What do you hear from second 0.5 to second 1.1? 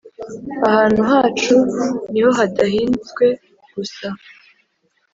ahantu